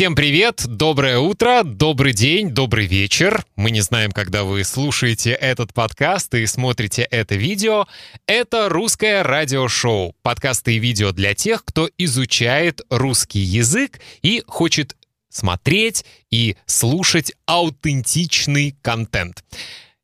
Всем 0.00 0.14
привет, 0.14 0.64
доброе 0.66 1.18
утро, 1.18 1.62
добрый 1.62 2.14
день, 2.14 2.48
добрый 2.48 2.86
вечер. 2.86 3.44
Мы 3.54 3.70
не 3.70 3.82
знаем, 3.82 4.12
когда 4.12 4.44
вы 4.44 4.64
слушаете 4.64 5.32
этот 5.32 5.74
подкаст 5.74 6.34
и 6.34 6.46
смотрите 6.46 7.02
это 7.02 7.34
видео. 7.34 7.86
Это 8.24 8.70
русское 8.70 9.22
радиошоу. 9.22 10.16
Подкасты 10.22 10.76
и 10.76 10.78
видео 10.78 11.12
для 11.12 11.34
тех, 11.34 11.66
кто 11.66 11.90
изучает 11.98 12.80
русский 12.88 13.40
язык 13.40 14.00
и 14.22 14.42
хочет 14.46 14.96
смотреть 15.28 16.06
и 16.30 16.56
слушать 16.64 17.34
аутентичный 17.44 18.78
контент. 18.80 19.44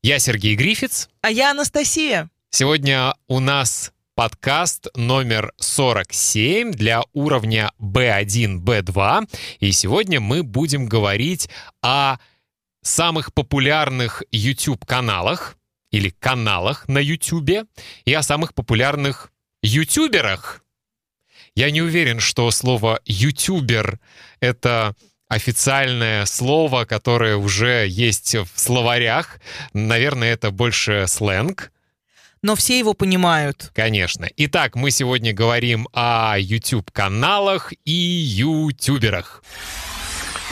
Я 0.03 0.19
Сергей 0.19 0.57
Грифиц. 0.57 1.09
А 1.23 1.31
я 1.31 1.53
Анастасия. 1.53 2.29
Сегодня 2.51 3.15
у 3.29 3.41
нас 3.41 3.93
подкаст 4.17 4.89
номер 4.97 5.53
47 5.59 6.73
для 6.73 7.03
уровня 7.13 7.71
B1, 7.79 8.63
B2. 8.65 9.29
И 9.61 9.73
сегодня 9.73 10.21
мы 10.21 10.43
будем 10.43 10.87
говорить 10.87 11.51
о 11.83 12.17
самых 12.83 13.35
популярных 13.35 14.23
YouTube-каналах 14.33 15.59
или 15.91 16.09
каналах 16.09 16.89
на 16.89 16.97
YouTube 16.97 17.69
и 18.07 18.15
о 18.15 18.23
самых 18.23 18.55
популярных 18.55 19.31
ютуберах. 19.63 20.65
Я 21.55 21.71
не 21.71 21.83
уверен, 21.83 22.19
что 22.19 22.51
слово 22.51 23.01
«ютубер»— 23.05 24.01
это 24.41 24.95
официальное 25.29 26.25
слово, 26.25 26.87
которое 26.87 27.37
уже 27.37 27.87
есть 27.87 28.35
в 28.35 28.49
словарях. 28.55 29.41
Наверное, 29.75 30.33
это 30.33 30.51
больше 30.51 31.05
сленг 31.07 31.71
но 32.47 32.55
все 32.55 32.79
его 32.79 32.95
понимают. 32.95 33.73
Конечно. 33.75 34.29
Итак, 34.37 34.77
мы 34.77 34.93
сегодня 34.93 35.35
говорим 35.35 35.89
о 35.93 36.37
YouTube-каналах 36.39 37.73
и 37.85 37.91
ютуберах. 37.91 39.43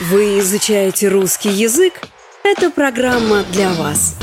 Вы 0.01 0.39
изучаете 0.39 1.07
русский 1.07 1.51
язык? 1.51 2.01
Это 2.43 2.69
программа 2.69 3.43
для 3.45 3.71
вас. 3.71 4.19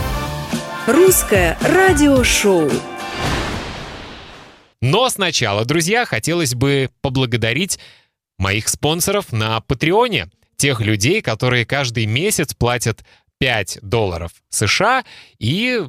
Русское 0.87 1.57
радиошоу. 1.63 2.71
Но 4.83 5.09
сначала, 5.09 5.65
друзья, 5.65 6.05
хотелось 6.05 6.55
бы 6.55 6.91
поблагодарить 7.01 7.79
моих 8.37 8.69
спонсоров 8.69 9.33
на 9.33 9.63
Патреоне. 9.63 10.29
Тех 10.57 10.81
людей, 10.81 11.23
которые 11.23 11.65
каждый 11.65 12.05
месяц 12.05 12.53
платят 12.53 13.03
5 13.39 13.79
долларов 13.81 14.33
США 14.51 15.05
и 15.39 15.87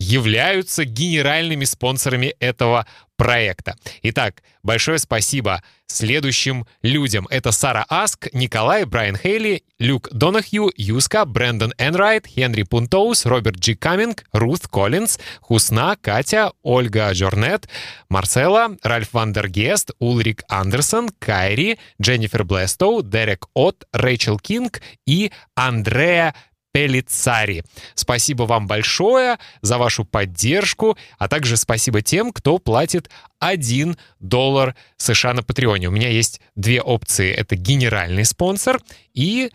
являются 0.00 0.84
генеральными 0.84 1.64
спонсорами 1.64 2.34
этого 2.40 2.86
проекта. 3.16 3.76
Итак, 4.02 4.42
большое 4.62 4.98
спасибо 4.98 5.62
следующим 5.86 6.66
людям. 6.82 7.26
Это 7.30 7.52
Сара 7.52 7.84
Аск, 7.90 8.28
Николай, 8.32 8.84
Брайан 8.84 9.16
Хейли, 9.16 9.62
Люк 9.78 10.08
Донахью, 10.10 10.72
Юска, 10.74 11.26
Брэндон 11.26 11.74
Энрайт, 11.76 12.26
Хенри 12.26 12.62
Пунтоус, 12.62 13.26
Роберт 13.26 13.58
Джи 13.58 13.74
Каминг, 13.74 14.24
Рут 14.32 14.66
Коллинз, 14.68 15.18
Хусна, 15.42 15.96
Катя, 16.00 16.52
Ольга 16.62 17.12
Жорнет, 17.12 17.68
Марцела, 18.08 18.76
Ральф 18.82 19.12
Вандергест, 19.12 19.90
Улрик 19.98 20.42
Андерсон, 20.48 21.10
Кайри, 21.18 21.78
Дженнифер 22.00 22.44
Блестоу, 22.44 23.02
Дерек 23.02 23.48
От, 23.52 23.84
Рэйчел 23.92 24.38
Кинг 24.38 24.80
и 25.06 25.30
Андреа 25.54 26.34
Пелицари. 26.72 27.64
Спасибо 27.94 28.44
вам 28.44 28.66
большое 28.66 29.38
за 29.60 29.78
вашу 29.78 30.04
поддержку, 30.04 30.96
а 31.18 31.28
также 31.28 31.56
спасибо 31.56 32.02
тем, 32.02 32.32
кто 32.32 32.58
платит 32.58 33.10
1 33.38 33.96
доллар 34.20 34.74
США 34.96 35.34
на 35.34 35.42
Патреоне. 35.42 35.88
У 35.88 35.92
меня 35.92 36.08
есть 36.08 36.40
две 36.54 36.80
опции. 36.80 37.30
Это 37.32 37.56
генеральный 37.56 38.24
спонсор 38.24 38.80
и 39.14 39.50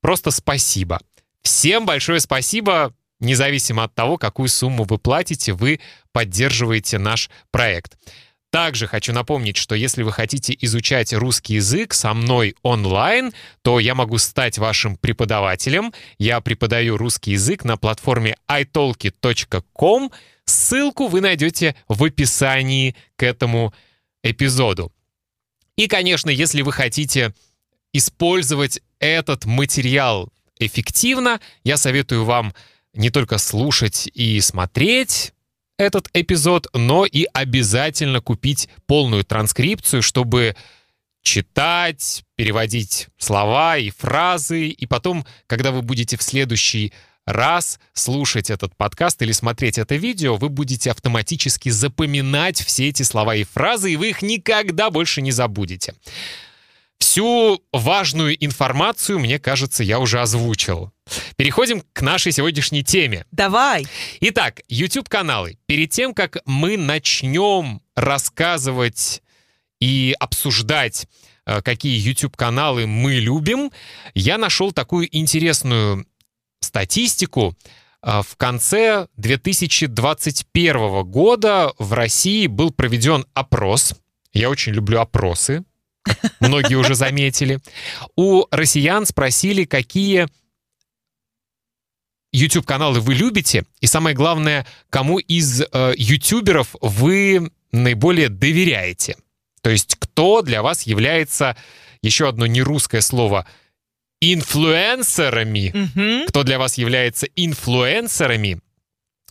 просто 0.00 0.30
спасибо. 0.30 1.00
Всем 1.42 1.86
большое 1.86 2.20
спасибо. 2.20 2.92
Независимо 3.18 3.84
от 3.84 3.94
того, 3.94 4.18
какую 4.18 4.48
сумму 4.48 4.84
вы 4.84 4.98
платите, 4.98 5.52
вы 5.52 5.80
поддерживаете 6.12 6.98
наш 6.98 7.30
проект. 7.50 7.96
Также 8.56 8.86
хочу 8.86 9.12
напомнить, 9.12 9.58
что 9.58 9.74
если 9.74 10.02
вы 10.02 10.12
хотите 10.12 10.56
изучать 10.62 11.12
русский 11.12 11.56
язык 11.56 11.92
со 11.92 12.14
мной 12.14 12.56
онлайн, 12.62 13.34
то 13.60 13.78
я 13.78 13.94
могу 13.94 14.16
стать 14.16 14.56
вашим 14.56 14.96
преподавателем. 14.96 15.92
Я 16.16 16.40
преподаю 16.40 16.96
русский 16.96 17.32
язык 17.32 17.64
на 17.64 17.76
платформе 17.76 18.34
italki.com. 18.48 20.10
Ссылку 20.46 21.08
вы 21.08 21.20
найдете 21.20 21.76
в 21.86 22.02
описании 22.02 22.96
к 23.16 23.24
этому 23.24 23.74
эпизоду. 24.22 24.90
И, 25.76 25.86
конечно, 25.86 26.30
если 26.30 26.62
вы 26.62 26.72
хотите 26.72 27.34
использовать 27.92 28.80
этот 29.00 29.44
материал 29.44 30.32
эффективно, 30.58 31.42
я 31.62 31.76
советую 31.76 32.24
вам 32.24 32.54
не 32.94 33.10
только 33.10 33.36
слушать 33.36 34.08
и 34.14 34.40
смотреть 34.40 35.34
этот 35.78 36.08
эпизод, 36.12 36.68
но 36.72 37.04
и 37.04 37.26
обязательно 37.32 38.20
купить 38.20 38.68
полную 38.86 39.24
транскрипцию, 39.24 40.02
чтобы 40.02 40.56
читать, 41.22 42.24
переводить 42.36 43.08
слова 43.18 43.76
и 43.76 43.90
фразы, 43.90 44.68
и 44.68 44.86
потом, 44.86 45.26
когда 45.46 45.72
вы 45.72 45.82
будете 45.82 46.16
в 46.16 46.22
следующий 46.22 46.92
раз 47.26 47.80
слушать 47.92 48.50
этот 48.50 48.76
подкаст 48.76 49.20
или 49.22 49.32
смотреть 49.32 49.78
это 49.78 49.96
видео, 49.96 50.36
вы 50.36 50.48
будете 50.48 50.92
автоматически 50.92 51.68
запоминать 51.68 52.62
все 52.62 52.88
эти 52.88 53.02
слова 53.02 53.34
и 53.34 53.42
фразы, 53.44 53.92
и 53.92 53.96
вы 53.96 54.10
их 54.10 54.22
никогда 54.22 54.90
больше 54.90 55.20
не 55.20 55.32
забудете. 55.32 55.94
Всю 56.98 57.62
важную 57.72 58.42
информацию, 58.42 59.18
мне 59.18 59.38
кажется, 59.38 59.82
я 59.82 59.98
уже 59.98 60.20
озвучил. 60.20 60.92
Переходим 61.36 61.82
к 61.92 62.02
нашей 62.02 62.32
сегодняшней 62.32 62.82
теме. 62.82 63.24
Давай. 63.30 63.86
Итак, 64.20 64.62
YouTube-каналы. 64.68 65.58
Перед 65.66 65.90
тем, 65.90 66.14
как 66.14 66.38
мы 66.46 66.76
начнем 66.76 67.80
рассказывать 67.94 69.22
и 69.80 70.14
обсуждать, 70.18 71.06
э, 71.46 71.62
какие 71.62 71.98
YouTube-каналы 71.98 72.86
мы 72.86 73.14
любим, 73.14 73.70
я 74.14 74.38
нашел 74.38 74.72
такую 74.72 75.14
интересную 75.16 76.06
статистику. 76.60 77.54
Э, 78.02 78.22
в 78.22 78.36
конце 78.36 79.06
2021 79.16 81.02
года 81.04 81.72
в 81.78 81.92
России 81.92 82.46
был 82.46 82.70
проведен 82.70 83.26
опрос. 83.34 83.94
Я 84.32 84.50
очень 84.50 84.72
люблю 84.72 85.00
опросы, 85.00 85.64
многие 86.40 86.74
уже 86.74 86.94
заметили. 86.94 87.60
У 88.16 88.44
россиян 88.50 89.06
спросили, 89.06 89.64
какие 89.64 90.28
YouTube-каналы 92.36 93.00
вы 93.00 93.14
любите, 93.14 93.64
и 93.80 93.86
самое 93.86 94.14
главное, 94.14 94.66
кому 94.90 95.18
из 95.18 95.62
э, 95.62 95.94
ютуберов 95.96 96.74
вы 96.80 97.50
наиболее 97.72 98.28
доверяете. 98.28 99.16
То 99.62 99.70
есть 99.70 99.96
кто 99.98 100.42
для 100.42 100.62
вас 100.62 100.82
является, 100.82 101.56
еще 102.02 102.28
одно 102.28 102.46
нерусское 102.46 103.00
слово, 103.00 103.46
инфлюенсерами, 104.20 105.72
mm-hmm. 105.74 106.26
кто 106.28 106.42
для 106.42 106.58
вас 106.58 106.78
является 106.78 107.26
инфлюенсерами, 107.36 108.60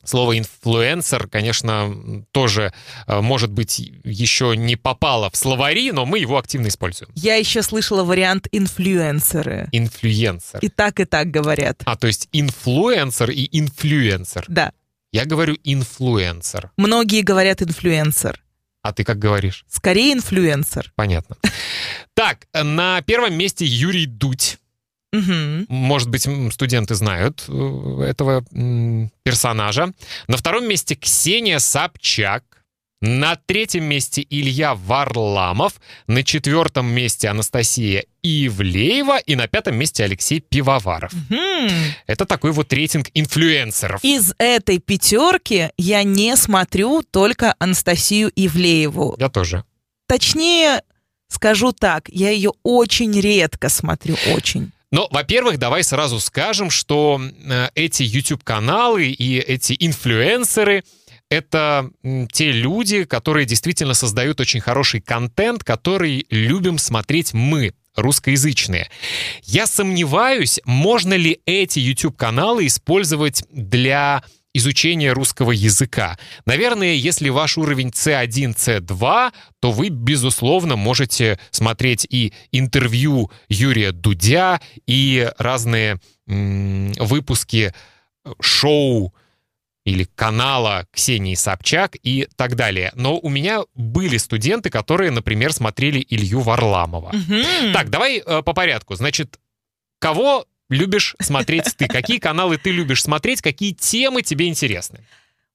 Слово 0.05 0.37
«инфлюенсер», 0.37 1.27
конечно, 1.27 2.23
тоже, 2.31 2.73
э, 3.07 3.21
может 3.21 3.51
быть, 3.51 3.79
еще 4.03 4.55
не 4.55 4.75
попало 4.75 5.29
в 5.29 5.35
словари, 5.35 5.91
но 5.91 6.05
мы 6.05 6.19
его 6.19 6.37
активно 6.37 6.67
используем. 6.67 7.11
Я 7.15 7.35
еще 7.35 7.61
слышала 7.61 8.03
вариант 8.03 8.47
«инфлюенсеры». 8.51 9.67
Инфлюенсер. 9.71 10.59
И 10.61 10.69
так, 10.69 10.99
и 10.99 11.05
так 11.05 11.31
говорят. 11.31 11.81
А, 11.85 11.95
то 11.95 12.07
есть 12.07 12.29
инфлюенсер 12.31 13.31
и 13.31 13.49
инфлюенсер. 13.59 14.45
Да. 14.47 14.71
Я 15.11 15.25
говорю 15.25 15.57
инфлюенсер. 15.63 16.71
Многие 16.77 17.21
говорят 17.21 17.61
инфлюенсер. 17.61 18.41
А 18.81 18.93
ты 18.93 19.03
как 19.03 19.17
говоришь? 19.17 19.65
Скорее 19.67 20.13
инфлюенсер. 20.13 20.91
Понятно. 20.95 21.37
Так, 22.13 22.47
на 22.53 23.01
первом 23.01 23.33
месте 23.33 23.65
Юрий 23.65 24.05
Дудь. 24.05 24.59
Угу. 25.17 25.65
Может 25.69 26.09
быть, 26.09 26.27
студенты 26.53 26.95
знают 26.95 27.45
э, 27.47 28.01
этого 28.07 28.45
персонажа. 29.23 29.93
На 30.27 30.37
втором 30.37 30.67
месте 30.67 30.95
Ксения 30.95 31.59
Собчак. 31.59 32.43
На 33.01 33.35
третьем 33.35 33.83
месте 33.83 34.25
Илья 34.29 34.73
Варламов. 34.73 35.73
На 36.07 36.23
четвертом 36.23 36.87
месте 36.87 37.27
Анастасия 37.27 38.05
Ивлеева. 38.23 39.19
И 39.19 39.35
на 39.35 39.47
пятом 39.47 39.75
месте 39.75 40.03
Алексей 40.03 40.39
Пивоваров. 40.39 41.13
Угу. 41.13 41.69
Это 42.07 42.25
такой 42.25 42.51
вот 42.51 42.73
рейтинг 42.73 43.07
инфлюенсеров. 43.13 44.03
Из 44.03 44.33
этой 44.37 44.79
пятерки 44.79 45.69
я 45.77 46.03
не 46.03 46.35
смотрю 46.35 47.03
только 47.03 47.53
Анастасию 47.59 48.31
Ивлееву. 48.35 49.15
Я 49.19 49.29
тоже. 49.29 49.65
Точнее, 50.07 50.81
скажу 51.27 51.73
так, 51.73 52.09
я 52.09 52.29
ее 52.29 52.53
очень 52.63 53.19
редко 53.19 53.69
смотрю, 53.69 54.15
очень. 54.33 54.71
Но, 54.91 55.07
во-первых, 55.11 55.57
давай 55.57 55.83
сразу 55.83 56.19
скажем, 56.19 56.69
что 56.69 57.19
э, 57.21 57.69
эти 57.75 58.03
YouTube-каналы 58.03 59.07
и 59.07 59.37
эти 59.39 59.75
инфлюенсеры— 59.79 60.83
это 61.29 61.89
те 62.31 62.51
люди, 62.51 63.03
которые 63.03 63.45
действительно 63.45 63.93
создают 63.93 64.39
очень 64.39 64.61
хороший 64.61 65.01
контент, 65.01 65.63
который 65.63 66.25
любим 66.29 66.77
смотреть 66.77 67.33
мы, 67.33 67.73
русскоязычные. 67.95 68.89
Я 69.43 69.67
сомневаюсь, 69.67 70.59
можно 70.65 71.13
ли 71.13 71.39
эти 71.45 71.79
YouTube-каналы 71.79 72.67
использовать 72.67 73.43
для 73.49 74.23
изучения 74.57 75.11
русского 75.13 75.51
языка. 75.51 76.17
Наверное, 76.45 76.93
если 76.93 77.29
ваш 77.29 77.57
уровень 77.57 77.89
C1, 77.89 78.55
C2, 78.55 79.31
то 79.59 79.71
вы, 79.71 79.89
безусловно, 79.89 80.75
можете 80.75 81.39
смотреть 81.51 82.07
и 82.09 82.33
интервью 82.51 83.31
Юрия 83.49 83.91
Дудя, 83.91 84.61
и 84.87 85.29
разные 85.37 85.99
м- 86.27 86.93
выпуски 86.93 87.73
шоу 88.39 89.13
или 89.85 90.05
канала 90.15 90.87
Ксении 90.91 91.35
Собчак 91.35 91.95
и 92.01 92.27
так 92.35 92.55
далее. 92.55 92.91
Но 92.95 93.19
у 93.19 93.29
меня 93.29 93.61
были 93.75 94.17
студенты, 94.17 94.69
которые, 94.71 95.11
например, 95.11 95.53
смотрели 95.53 96.03
Илью 96.09 96.39
Варламова. 96.39 97.11
Мгм. 97.13 97.73
Так, 97.73 97.89
давай 97.89 98.17
э, 98.17 98.41
по 98.41 98.53
порядку. 98.53 98.95
Значит, 98.95 99.39
кого 99.99 100.45
любишь 100.69 101.15
смотреть 101.21 101.75
ты? 101.77 101.87
Какие 101.87 102.19
каналы 102.19 102.57
ты 102.57 102.71
любишь 102.71 103.03
смотреть? 103.03 103.41
Какие 103.41 103.73
темы 103.73 104.21
тебе 104.21 104.47
интересны? 104.47 105.01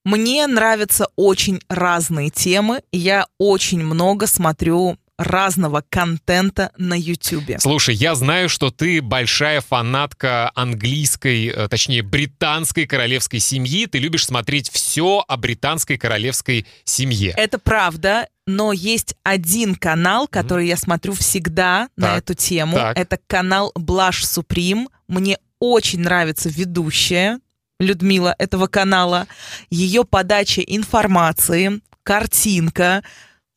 Мне 0.04 0.46
нравятся 0.46 1.08
очень 1.16 1.60
разные 1.68 2.30
темы, 2.30 2.82
я 2.90 3.26
очень 3.38 3.84
много 3.84 4.26
смотрю 4.26 4.96
разного 5.18 5.84
контента 5.90 6.70
на 6.78 6.94
YouTube. 6.94 7.56
Слушай, 7.58 7.94
я 7.94 8.14
знаю, 8.14 8.48
что 8.48 8.70
ты 8.70 9.02
большая 9.02 9.60
фанатка 9.60 10.50
английской, 10.54 11.48
э, 11.48 11.68
точнее, 11.68 12.00
британской 12.02 12.86
королевской 12.86 13.38
семьи. 13.38 13.84
Ты 13.84 13.98
любишь 13.98 14.24
смотреть 14.24 14.70
все 14.70 15.22
о 15.28 15.36
британской 15.36 15.98
королевской 15.98 16.64
семье. 16.84 17.34
Это 17.36 17.58
правда, 17.58 18.28
но 18.46 18.72
есть 18.72 19.14
один 19.22 19.74
канал, 19.74 20.26
который 20.26 20.66
я 20.66 20.78
смотрю 20.78 21.12
всегда 21.12 21.88
на 21.98 22.14
Так, 22.14 22.18
эту 22.18 22.32
тему. 22.34 22.76
так. 22.78 22.96
Это 22.96 23.18
канал 23.26 23.72
Блаш 23.74 24.24
Суприм. 24.24 24.88
Мне 25.10 25.38
очень 25.58 26.00
нравится 26.00 26.48
ведущая 26.48 27.40
Людмила 27.78 28.34
этого 28.38 28.66
канала. 28.66 29.26
Ее 29.70 30.04
подача 30.04 30.60
информации, 30.62 31.80
картинка, 32.02 33.02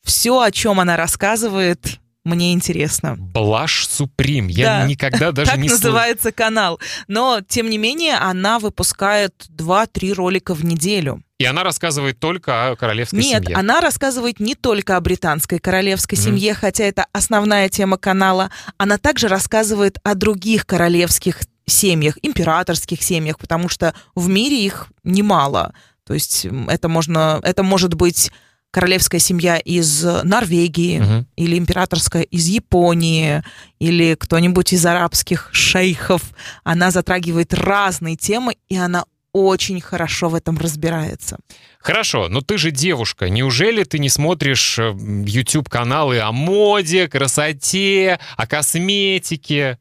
все, 0.04 0.40
о 0.42 0.52
чем 0.52 0.80
она 0.80 0.98
рассказывает, 0.98 2.00
мне 2.24 2.54
интересно. 2.54 3.16
Блаш 3.18 3.86
Суприм. 3.88 4.48
Я 4.48 4.80
Да. 4.80 4.88
никогда 4.88 5.32
даже 5.34 5.52
так 5.52 5.60
не 5.60 5.68
слышал. 5.70 5.88
называется 5.92 6.32
канал. 6.32 6.80
Но, 7.08 7.42
тем 7.46 7.70
не 7.70 7.78
менее, 7.78 8.16
она 8.16 8.60
выпускает 8.60 9.34
2-3 9.50 10.14
ролика 10.14 10.54
в 10.54 10.64
неделю. 10.64 11.22
И 11.44 11.46
она 11.46 11.64
рассказывает 11.64 12.20
только 12.20 12.70
о 12.72 12.76
королевской 12.76 13.20
Нет, 13.20 13.44
семье. 13.44 13.56
она 13.58 13.82
рассказывает 13.82 14.40
не 14.40 14.56
только 14.56 14.98
о 14.98 15.02
британской 15.02 15.60
королевской 15.60 16.18
Мгм. 16.18 16.26
семье, 16.26 16.54
хотя 16.54 16.84
это 16.86 17.06
основная 17.12 17.70
тема 17.70 17.98
канала. 17.98 18.50
Она 18.78 18.98
также 18.98 19.28
рассказывает 19.28 19.98
о 20.04 20.16
других 20.16 20.66
королевских 20.66 21.42
семьях, 21.66 22.18
императорских 22.22 23.02
семьях, 23.02 23.38
потому 23.38 23.70
что 23.70 23.94
в 24.16 24.28
мире 24.30 24.64
их 24.66 24.88
немало. 25.04 25.74
То 26.06 26.14
есть 26.14 26.46
это 26.68 26.90
можно, 26.90 27.40
это 27.44 27.64
может 27.64 27.94
быть 27.94 28.32
королевская 28.72 29.20
семья 29.20 29.58
из 29.58 30.04
Норвегии, 30.24 31.00
Мгм. 31.00 31.28
или 31.36 31.58
императорская 31.60 32.24
из 32.24 32.48
Японии, 32.48 33.44
или 33.80 34.16
кто-нибудь 34.20 34.74
из 34.74 34.84
арабских 34.86 35.50
шейхов. 35.54 36.24
Она 36.64 36.90
затрагивает 36.90 37.54
разные 37.54 38.16
темы, 38.16 38.58
и 38.70 38.76
она 38.76 39.06
очень 39.34 39.82
хорошо 39.82 40.30
в 40.30 40.36
этом 40.36 40.58
разбирается. 40.58 41.38
Хорошо, 41.80 42.30
но 42.30 42.42
ты 42.42 42.58
же 42.58 42.72
девушка. 42.72 43.30
Неужели 43.30 43.84
ты 43.84 44.00
не 44.00 44.10
смотришь 44.10 44.80
э, 44.80 44.94
YouTube-каналы 45.26 46.20
о 46.20 46.32
моде, 46.32 47.08
красоте, 47.08 48.20
о 48.38 48.48
косметике? 48.48 49.80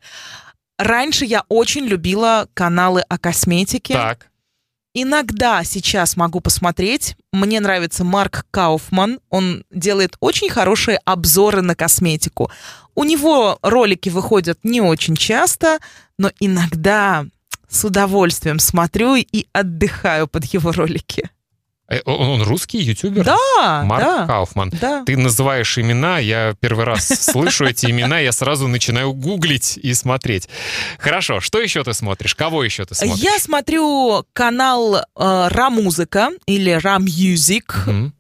Раньше 0.79 1.27
я 1.27 1.45
очень 1.49 1.85
любила 1.85 2.49
каналы 2.55 3.03
о 3.03 3.19
косметике. 3.19 3.95
Так. 3.95 4.29
Иногда 4.95 5.65
сейчас 5.65 6.17
могу 6.17 6.41
посмотреть. 6.41 7.17
Мне 7.33 7.61
нравится 7.61 8.05
Марк 8.05 8.45
Кауфман. 8.51 9.21
Он 9.31 9.65
делает 9.71 10.17
очень 10.21 10.51
хорошие 10.51 10.99
обзоры 11.05 11.63
на 11.63 11.75
косметику. 11.75 12.51
У 12.95 13.05
него 13.05 13.59
ролики 13.63 14.11
выходят 14.11 14.59
не 14.65 14.83
очень 14.83 15.17
часто, 15.17 15.79
но 16.19 16.31
иногда 16.41 17.25
с 17.73 17.85
удовольствием 17.85 18.59
смотрю 18.59 19.17
и 19.17 19.47
отдыхаю 19.53 20.29
под 20.29 20.45
его 20.45 20.73
ролики. 20.73 21.31
Э, 21.89 22.01
Он 22.05 22.29
он 22.41 22.43
русский 22.43 22.79
ютубер? 22.79 23.25
Да, 23.25 23.83
Марк 23.85 24.03
да, 24.05 24.27
Кауфман. 24.27 24.71
да. 24.81 25.03
Ты 25.05 25.17
называешь 25.17 25.77
имена, 25.79 26.19
я 26.19 26.55
первый 26.61 26.85
раз 26.85 27.09
слышу 27.09 27.65
эти 27.67 27.87
имена, 27.87 28.19
я 28.19 28.33
сразу 28.33 28.69
начинаю 28.69 29.13
гуглить 29.13 29.79
и 29.83 29.93
смотреть. 29.95 30.49
Хорошо, 30.99 31.41
что 31.41 31.61
еще 31.61 31.83
ты 31.85 31.93
смотришь? 31.93 32.35
Кого 32.35 32.63
еще 32.65 32.85
ты 32.85 32.95
смотришь? 32.95 33.23
Я 33.23 33.39
смотрю 33.39 34.25
канал 34.33 34.97
э, 34.97 35.03
Ра-музыка 35.49 36.31
или 36.47 36.71
Ра-мьюзик. 36.71 37.87
Мгм. 37.87 38.15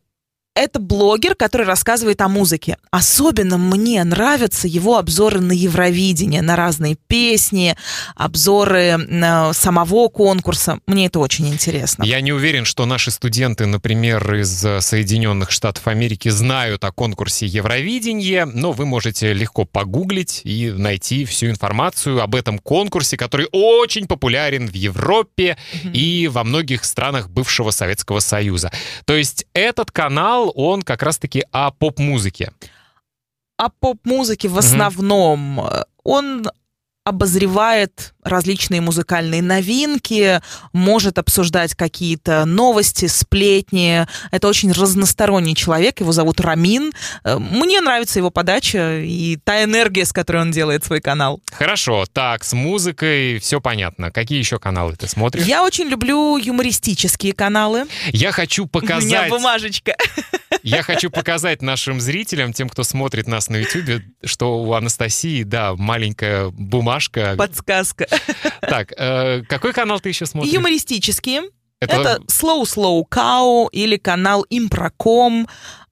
Это 0.54 0.80
блогер, 0.80 1.34
который 1.34 1.66
рассказывает 1.66 2.20
о 2.20 2.28
музыке. 2.28 2.76
Особенно 2.90 3.56
мне 3.56 4.04
нравятся 4.04 4.68
его 4.68 4.98
обзоры 4.98 5.40
на 5.40 5.52
Евровидение, 5.52 6.42
на 6.42 6.56
разные 6.56 6.96
песни, 7.06 7.74
обзоры 8.16 8.98
на 8.98 9.54
самого 9.54 10.08
конкурса. 10.08 10.78
Мне 10.86 11.06
это 11.06 11.20
очень 11.20 11.48
интересно. 11.48 12.04
Я 12.04 12.20
не 12.20 12.32
уверен, 12.32 12.66
что 12.66 12.84
наши 12.84 13.10
студенты, 13.10 13.64
например, 13.64 14.34
из 14.34 14.62
э, 14.62 14.82
Соединенных 14.82 15.50
Штатов 15.50 15.88
Америки 15.88 16.28
знают 16.28 16.84
о 16.84 16.92
конкурсе 16.92 17.46
Евровидения, 17.46 18.44
но 18.44 18.72
вы 18.72 18.84
можете 18.84 19.32
легко 19.32 19.64
погуглить 19.64 20.42
и 20.44 20.70
найти 20.70 21.24
всю 21.24 21.46
информацию 21.46 22.20
об 22.20 22.34
этом 22.34 22.58
конкурсе, 22.58 23.16
который 23.16 23.48
очень 23.52 24.06
популярен 24.06 24.68
в 24.68 24.74
Европе 24.74 25.56
и 25.82 26.28
во 26.30 26.44
многих 26.44 26.84
странах 26.84 27.30
бывшего 27.30 27.70
Советского 27.70 28.20
Союза. 28.20 28.70
То 29.06 29.14
есть 29.16 29.46
этот 29.54 29.90
канал, 29.90 30.41
он 30.50 30.82
как 30.82 31.02
раз-таки 31.02 31.44
о 31.50 31.70
поп-музыке. 31.70 32.52
О 33.56 33.68
поп-музыке 33.70 34.48
в 34.48 34.58
основном 34.58 35.60
э, 35.60 35.84
он 36.02 36.44
обозревает 37.04 38.11
различные 38.22 38.80
музыкальные 38.80 39.42
новинки, 39.42 40.40
может 40.72 41.18
обсуждать 41.18 41.74
какие-то 41.74 42.44
новости, 42.44 43.06
сплетни. 43.06 44.06
Это 44.30 44.48
очень 44.48 44.72
разносторонний 44.72 45.54
человек, 45.54 46.00
его 46.00 46.12
зовут 46.12 46.40
Рамин. 46.40 46.92
Э, 47.24 47.38
Мне 47.38 47.80
нравится 47.80 48.18
его 48.18 48.30
подача 48.30 49.00
и 49.00 49.36
та 49.36 49.64
энергия, 49.64 50.04
с 50.04 50.12
которой 50.12 50.42
он 50.42 50.50
делает 50.52 50.84
свой 50.84 51.00
канал. 51.00 51.40
Хорошо, 51.52 52.04
так, 52.12 52.44
с 52.44 52.52
музыкой 52.52 53.38
все 53.38 53.60
понятно. 53.60 54.10
Какие 54.10 54.38
еще 54.38 54.58
каналы 54.58 54.94
ты 54.96 55.08
смотришь? 55.08 55.44
Я 55.44 55.64
очень 55.64 55.86
люблю 55.88 56.36
юмористические 56.36 57.32
каналы. 57.32 57.86
Я 58.12 58.32
хочу 58.32 58.64
У 58.64 58.78
меня 58.78 58.80
показать... 58.80 59.30
бумажечка. 59.30 59.96
Я 60.62 60.82
хочу 60.82 61.10
показать 61.10 61.60
нашим 61.62 62.00
зрителям, 62.00 62.52
тем, 62.52 62.68
кто 62.68 62.84
смотрит 62.84 63.26
нас 63.26 63.48
на 63.48 63.56
YouTube, 63.56 64.02
что 64.24 64.62
у 64.62 64.72
Анастасии, 64.74 65.42
да, 65.42 65.74
маленькая 65.74 66.50
бумажка. 66.50 67.34
Подсказка. 67.36 68.06
Так, 68.60 68.92
э, 68.96 69.42
какой 69.48 69.72
канал 69.72 70.00
ты 70.00 70.08
еще 70.08 70.26
смотришь? 70.26 70.52
Юмористические. 70.52 71.42
Это 71.80 72.20
Slow 72.28 72.62
Slow 72.62 73.02
Cow 73.10 73.68
или 73.72 73.96
канал 73.96 74.46
Импроком. 74.50 75.48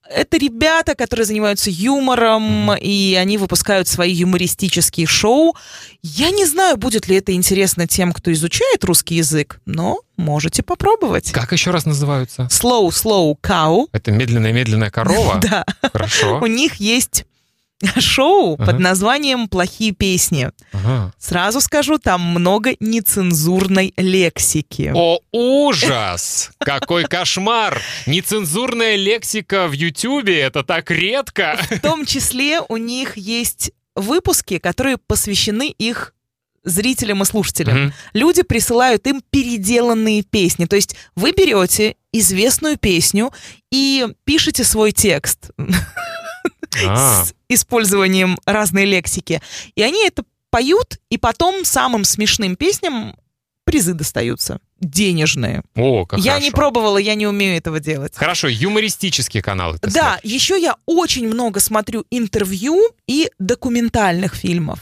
Это 0.09 0.37
ребята, 0.37 0.93
которые 0.95 1.25
занимаются 1.25 1.69
юмором, 1.69 2.73
и 2.75 3.15
они 3.19 3.37
выпускают 3.37 3.87
свои 3.87 4.11
юмористические 4.13 5.07
шоу. 5.07 5.55
Я 6.01 6.31
не 6.31 6.45
знаю, 6.45 6.77
будет 6.77 7.07
ли 7.07 7.15
это 7.17 7.33
интересно 7.33 7.87
тем, 7.87 8.11
кто 8.11 8.31
изучает 8.33 8.83
русский 8.83 9.15
язык, 9.15 9.61
но 9.65 9.99
можете 10.17 10.63
попробовать. 10.63 11.31
Как 11.31 11.51
еще 11.53 11.71
раз 11.71 11.85
называются? 11.85 12.43
Slow 12.43 12.89
Slow 12.89 13.35
Cow. 13.41 13.87
Это 13.93 14.11
медленная-медленная 14.11 14.91
корова? 14.91 15.39
Да. 15.51 15.65
Хорошо. 15.91 16.39
У 16.41 16.45
них 16.45 16.75
есть 16.75 17.25
шоу 17.99 18.55
Ага. 18.55 18.65
под 18.65 18.79
названием 18.79 19.47
«Плохие 19.47 19.91
песни». 19.91 20.51
Ага. 20.71 21.13
Сразу 21.17 21.61
скажу, 21.61 21.97
там 21.97 22.21
много 22.21 22.75
нецензурной 22.79 23.93
лексики. 23.97 24.91
О, 24.95 25.19
ужас! 25.31 26.51
Какой 26.59 27.05
кошмар! 27.05 27.81
Нецензурная 28.05 28.95
лексика 28.95 29.67
в 29.67 29.73
Ютубе, 29.73 30.39
это 30.39 30.63
так 30.63 30.91
редко. 30.91 31.59
В 31.69 31.79
том 31.79 32.05
числе 32.05 32.61
у 32.67 32.77
них 32.77 33.17
есть 33.17 33.71
выпуски, 33.95 34.57
которые 34.57 34.97
посвящены 34.97 35.69
их 35.69 36.13
зрителям 36.63 37.23
и 37.23 37.25
слушателям. 37.25 37.85
Мгм. 37.85 37.93
Люди 38.13 38.43
присылают 38.43 39.07
им 39.07 39.21
переделанные 39.31 40.21
песни. 40.23 40.65
То 40.65 40.75
есть 40.75 40.95
вы 41.15 41.31
берете 41.31 41.95
известную 42.13 42.77
песню 42.77 43.31
и 43.71 44.07
пишете 44.25 44.63
свой 44.63 44.91
текст 44.91 45.49
А, 46.87 47.25
с 47.25 47.33
использованием 47.49 48.37
разной 48.45 48.85
лексики. 48.85 49.41
И 49.75 49.81
они 49.81 50.05
это 50.05 50.23
поют, 50.49 50.99
и 51.09 51.17
потом 51.17 51.65
самым 51.65 52.03
смешным 52.03 52.55
песням 52.55 53.15
призы 53.63 53.93
достаются. 53.93 54.59
Денежные. 54.79 55.63
О, 55.75 56.05
как 56.05 56.19
я 56.19 56.31
хорошо. 56.33 56.45
не 56.45 56.51
пробовала, 56.51 56.97
я 56.97 57.15
не 57.15 57.27
умею 57.27 57.55
этого 57.55 57.79
делать. 57.79 58.15
Хорошо, 58.15 58.47
юмористические 58.47 59.43
каналы. 59.43 59.77
ты 59.77 59.91
Да, 59.91 60.13
смотришь. 60.13 60.31
еще 60.31 60.59
я 60.59 60.75
очень 60.85 61.27
много 61.27 61.59
смотрю 61.59 62.05
интервью 62.09 62.81
и 63.07 63.29
документальных 63.37 64.35
фильмов. 64.35 64.79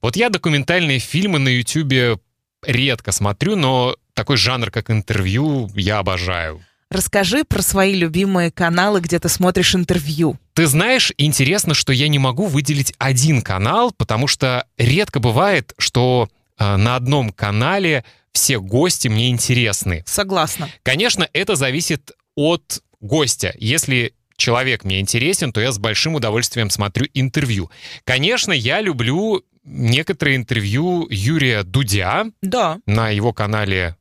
Вот 0.00 0.16
я 0.16 0.30
документальные 0.30 1.00
фильмы 1.00 1.38
на 1.38 1.48
Ютубе 1.48 2.18
редко 2.64 3.12
смотрю, 3.12 3.56
но 3.56 3.96
такой 4.14 4.36
жанр, 4.36 4.70
как 4.70 4.90
интервью, 4.90 5.70
я 5.74 5.98
обожаю. 5.98 6.62
Расскажи 6.90 7.44
про 7.44 7.62
свои 7.62 7.94
любимые 7.94 8.50
каналы, 8.50 9.00
где 9.00 9.18
ты 9.20 9.28
смотришь 9.28 9.76
интервью. 9.76 10.38
Ты 10.54 10.66
знаешь, 10.66 11.12
интересно, 11.18 11.72
что 11.72 11.92
я 11.92 12.08
не 12.08 12.18
могу 12.18 12.46
выделить 12.46 12.92
один 12.98 13.42
канал, 13.42 13.92
потому 13.96 14.26
что 14.26 14.66
редко 14.76 15.20
бывает, 15.20 15.72
что 15.78 16.28
э, 16.58 16.76
на 16.76 16.96
одном 16.96 17.30
канале 17.30 18.04
все 18.32 18.60
гости 18.60 19.06
мне 19.06 19.30
интересны. 19.30 20.02
Согласна. 20.06 20.68
Конечно, 20.82 21.28
это 21.32 21.54
зависит 21.54 22.10
от 22.34 22.82
гостя. 23.00 23.54
Если 23.58 24.14
человек 24.36 24.82
мне 24.84 24.98
интересен, 24.98 25.52
то 25.52 25.60
я 25.60 25.70
с 25.70 25.78
большим 25.78 26.16
удовольствием 26.16 26.70
смотрю 26.70 27.06
интервью. 27.14 27.70
Конечно, 28.04 28.52
я 28.52 28.80
люблю 28.80 29.44
некоторые 29.62 30.36
интервью 30.36 31.06
Юрия 31.10 31.62
Дудя 31.62 32.26
Да. 32.42 32.78
на 32.86 33.10
его 33.10 33.32
канале 33.32 33.96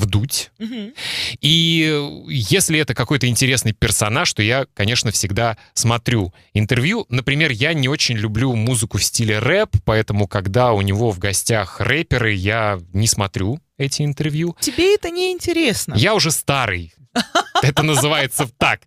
«Вдуть». 0.00 0.50
Мгм. 0.58 0.94
И 1.40 2.24
если 2.28 2.78
это 2.78 2.94
какой-то 2.94 3.26
интересный 3.28 3.72
персонаж, 3.72 4.32
то 4.32 4.42
я, 4.42 4.66
конечно, 4.72 5.10
всегда 5.10 5.58
смотрю 5.74 6.32
интервью. 6.54 7.06
Например, 7.10 7.50
я 7.50 7.74
не 7.74 7.88
очень 7.88 8.16
люблю 8.16 8.54
музыку 8.54 8.96
в 8.98 9.04
стиле 9.04 9.38
рэп, 9.38 9.76
поэтому, 9.84 10.26
когда 10.26 10.72
у 10.72 10.80
него 10.80 11.10
в 11.10 11.18
гостях 11.18 11.80
рэперы, 11.80 12.32
я 12.32 12.80
не 12.94 13.06
смотрю 13.06 13.60
эти 13.80 14.02
интервью. 14.02 14.56
Тебе 14.60 14.94
это 14.94 15.10
не 15.10 15.32
интересно. 15.32 15.94
Я 15.96 16.14
уже 16.14 16.30
старый. 16.30 16.92
Это 17.62 17.82
называется 17.82 18.48
так. 18.56 18.82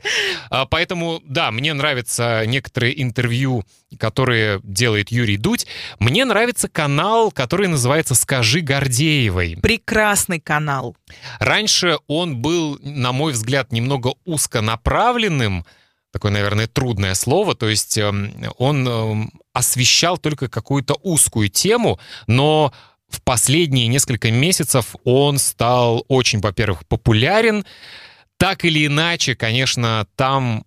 А, 0.50 0.66
Поэтому, 0.66 1.22
да, 1.26 1.52
мне 1.52 1.74
нравятся 1.74 2.44
некоторые 2.46 3.02
интервью, 3.02 3.66
которые 4.00 4.62
делает 4.64 5.12
Юрий 5.12 5.36
Дудь. 5.36 5.68
Мне 6.00 6.24
нравится 6.24 6.70
канал, 6.70 7.32
который 7.32 7.68
называется 7.68 8.16
«Скажи 8.16 8.62
Гордеевой». 8.62 9.58
Прекрасный 9.62 10.40
канал. 10.40 10.96
Раньше 11.40 11.98
он 12.08 12.38
был, 12.38 12.80
на 12.82 13.12
мой 13.12 13.34
взгляд, 13.34 13.74
немного 13.74 14.14
узконаправленным, 14.24 15.66
такое, 16.14 16.32
наверное, 16.32 16.68
трудное 16.68 17.16
слово, 17.16 17.56
то 17.56 17.68
есть 17.68 17.98
эм, 17.98 18.34
он 18.58 18.88
эм, 18.88 19.32
освещал 19.52 20.18
только 20.18 20.48
какую-то 20.48 20.94
узкую 21.02 21.50
тему, 21.50 22.00
но 22.28 22.72
в 23.14 23.22
последние 23.22 23.88
несколько 23.88 24.32
месяцев 24.32 24.96
он 25.04 25.38
стал 25.38 26.04
очень, 26.08 26.40
во-первых, 26.40 26.86
популярен. 26.88 27.64
Так 28.38 28.66
или 28.66 28.88
иначе, 28.88 29.36
конечно, 29.36 30.08
там 30.16 30.66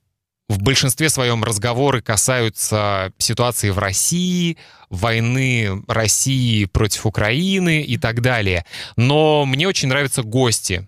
в 0.49 0.62
большинстве 0.62 1.09
своем 1.09 1.43
разговоры 1.43 2.00
касаются 2.00 3.12
ситуации 3.19 3.71
в 3.71 3.79
России, 3.79 4.59
войны 4.91 5.83
России 5.88 6.67
против 6.67 7.05
Украины 7.05 7.83
и 7.83 7.99
так 7.99 8.21
далее. 8.23 8.65
Но 8.97 9.45
мне 9.45 9.67
очень 9.67 9.88
нравятся 9.88 10.23
гости. 10.23 10.87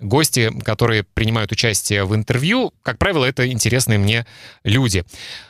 Гости, 0.00 0.50
которые 0.64 1.04
принимают 1.04 1.52
участие 1.52 2.04
в 2.04 2.14
интервью, 2.14 2.72
как 2.82 2.98
правило, 2.98 3.24
это 3.24 3.48
интересные 3.50 3.98
мне 3.98 4.26
люди. 4.64 5.04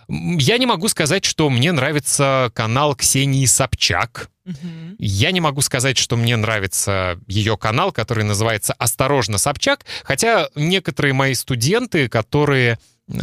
Я 0.09 0.59
не 0.59 0.67
могу 0.67 0.89
сказать, 0.89 1.25
что 1.25 1.49
мне 1.51 1.73
нравится 1.73 2.51
канал 2.55 2.95
Ксении 2.95 3.47
Собчак. 3.47 4.29
Я 4.99 5.31
не 5.31 5.41
могу 5.41 5.61
сказать, 5.61 5.97
что 5.97 6.17
мне 6.17 6.37
нравится 6.37 7.21
ее 7.29 7.57
канал, 7.57 7.93
который 7.93 8.25
называется 8.25 8.73
«Осторожно, 8.73 9.39
Собчак», 9.39 9.85
хотя 10.03 10.49
некоторые 10.57 11.13
мои 11.13 11.35
студенты, 11.35 12.09
которые 12.09 12.79
э, 13.09 13.23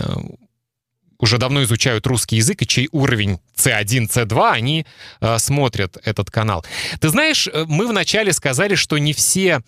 уже 1.19 1.38
давно 1.38 1.63
изучают 1.63 2.05
русский 2.07 2.38
язык 2.38 2.62
и 2.62 2.67
чей 2.67 2.89
уровень 2.91 3.39
C1, 3.55 4.10
C2, 4.10 4.51
они 4.51 4.86
э, 5.19 5.38
смотрят 5.39 5.98
этот 6.03 6.29
канал. 6.29 6.65
Ты 7.00 7.10
знаешь, 7.10 7.48
э, 7.48 7.65
мы 7.67 7.88
вначале 7.88 8.31
сказали, 8.34 8.75
что 8.75 8.98
не 8.98 9.13
все, 9.13 9.62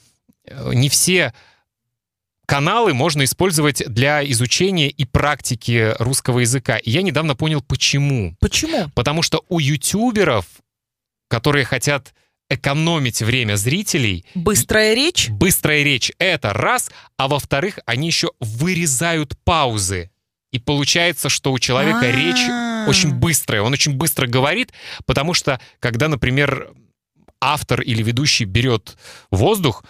э, 0.45 0.71
не 0.73 0.89
все 0.89 1.33
каналы 2.49 2.93
можно 2.93 3.23
использовать 3.23 3.83
для 3.87 4.23
изучения 4.31 4.89
и 4.89 5.05
практики 5.05 5.95
русского 5.99 6.39
языка. 6.39 6.77
И 6.77 6.89
я 6.89 7.03
недавно 7.03 7.35
понял, 7.35 7.61
почему. 7.61 8.35
Почему? 8.39 8.89
Потому 8.95 9.21
что 9.21 9.43
у 9.49 9.59
ютуберов, 9.59 10.45
которые 11.27 11.63
хотят 11.65 12.13
экономить 12.49 13.21
время 13.21 13.55
зрителей, 13.55 14.25
Быстрая 14.33 14.95
речь? 14.95 15.29
быстрая 15.29 15.83
речь— 15.83 16.11
это 16.17 16.51
раз, 16.51 16.89
а 17.17 17.27
во-вторых, 17.27 17.77
они 17.85 18.07
еще 18.07 18.31
вырезают 18.39 19.37
паузы. 19.43 20.09
И 20.51 20.57
получается, 20.57 21.29
что 21.29 21.51
у 21.51 21.59
человека 21.59 22.09
речь 22.09 22.47
А. 22.49 22.85
очень 22.89 23.13
быстрая, 23.13 23.61
он 23.61 23.73
очень 23.73 23.93
быстро 23.93 24.25
говорит, 24.25 24.73
потому 25.05 25.35
что, 25.35 25.61
когда, 25.79 26.07
например, 26.07 26.71
автор 27.39 27.81
или 27.81 28.01
ведущий 28.01 28.45
берет 28.45 28.97
воздух, 29.29 29.83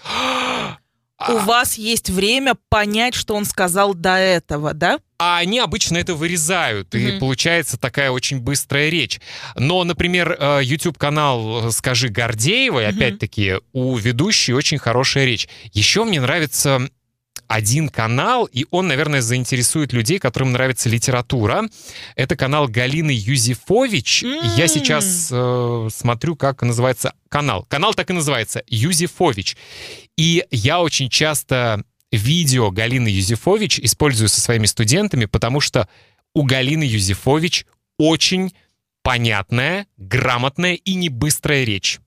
У 1.28 1.38
вас 1.40 1.78
есть 1.78 2.10
время 2.10 2.56
понять, 2.70 3.14
что 3.14 3.36
он 3.36 3.46
сказал 3.46 3.94
до 3.94 4.16
этого, 4.18 4.74
да? 4.74 5.00
А 5.18 5.40
они 5.40 5.60
обычно 5.60 5.98
это 5.98 6.16
вырезают, 6.16 6.96
и 6.96 7.10
Мгм. 7.10 7.20
получается 7.20 7.78
такая 7.78 8.10
очень 8.12 8.40
быстрая 8.40 8.88
речь. 8.90 9.20
Но, 9.56 9.84
например, 9.84 10.38
э, 10.40 10.62
YouTube-канал 10.64 11.72
«Скажи 11.74 12.08
Гордеевой», 12.08 12.88
Мгм. 12.88 12.96
опять-таки, 12.98 13.56
у 13.74 13.98
ведущей 13.98 14.54
очень 14.54 14.78
хорошая 14.78 15.26
речь. 15.26 15.50
Еще 15.74 16.06
мне 16.06 16.22
нравится 16.22 16.90
один 17.50 17.90
канал, 17.90 18.46
и 18.46 18.68
он, 18.70 18.88
наверное, 18.88 19.22
заинтересует 19.22 19.92
людей, 19.92 20.20
которым 20.20 20.52
нравится 20.52 20.88
литература. 20.88 21.64
Это 22.16 22.36
канал 22.36 22.68
Галины 22.68 23.10
Юзефович. 23.12 24.24
Я 24.56 24.64
М. 24.64 24.70
сейчас 24.70 25.30
э, 25.32 25.88
смотрю, 25.92 26.36
как 26.36 26.62
называется 26.62 27.14
канал. 27.28 27.66
Канал 27.68 27.96
так 27.96 28.12
и 28.12 28.14
называется 28.14 28.64
Юзефович. 28.68 29.58
И 30.16 30.46
я 30.52 30.80
очень 30.80 31.10
часто 31.10 31.84
видео 32.12 32.70
Галины 32.70 33.08
Юзефович 33.08 33.80
использую 33.80 34.30
со 34.30 34.40
своими 34.40 34.68
студентами, 34.68 35.26
потому 35.26 35.60
что 35.60 35.90
у 36.36 36.44
Галины 36.44 36.84
Юзефович 36.84 37.66
очень 37.98 38.54
понятная, 39.02 39.88
грамотная 39.98 40.76
и 40.76 40.94
не 40.94 41.10
быстрая 41.10 41.64
речь. 41.64 42.00